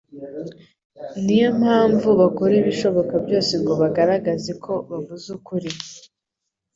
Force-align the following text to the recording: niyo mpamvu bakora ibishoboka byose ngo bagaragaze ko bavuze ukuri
niyo 1.23 1.49
mpamvu 1.59 2.07
bakora 2.19 2.53
ibishoboka 2.61 3.13
byose 3.25 3.53
ngo 3.61 3.73
bagaragaze 3.81 4.51
ko 4.63 4.73
bavuze 4.89 5.27
ukuri 5.37 5.69